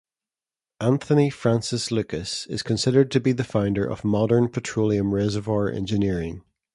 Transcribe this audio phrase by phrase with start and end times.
[0.79, 6.41] Anthony Francis Lucas is considered to be the founder of modern petroleum reservoir engineering.